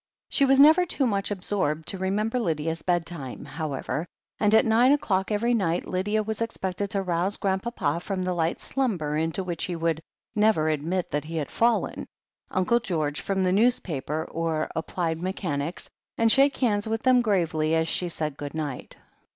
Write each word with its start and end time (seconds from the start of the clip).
She 0.29 0.45
was 0.45 0.59
never 0.59 0.83
too 0.83 1.05
much 1.05 1.31
ab 1.31 1.41
sorbed 1.41 1.85
to 1.89 1.99
remember 1.99 2.39
Lydia's 2.39 2.81
bedtime, 2.81 3.45
however, 3.45 4.07
and 4.39 4.55
at 4.55 4.65
nine 4.65 4.91
o'clock 4.93 5.31
every 5.31 5.53
night 5.53 5.87
Lydia 5.87 6.23
was 6.23 6.41
expected 6.41 6.87
to 6.89 7.03
rouse 7.03 7.37
Grandpapa 7.37 7.99
from 7.99 8.23
the 8.23 8.33
light 8.33 8.59
slumber 8.59 9.15
into 9.15 9.43
which 9.43 9.65
he 9.65 9.75
would 9.75 10.01
never 10.33 10.69
admit 10.69 11.11
that 11.11 11.25
he 11.25 11.37
had 11.37 11.51
fallen, 11.51 12.07
Uncle 12.49 12.79
George 12.79 13.21
from 13.21 13.43
the 13.43 13.51
newspaper 13.51 14.27
or 14.31 14.69
"Applied 14.75 15.21
Mechanics," 15.21 15.87
and 16.17 16.31
shake 16.31 16.57
hands 16.57 16.87
with 16.87 17.03
them 17.03 17.21
gravely 17.21 17.75
as 17.75 17.87
she 17.87 18.09
said 18.09 18.37
good 18.37 18.55
night. 18.55 18.97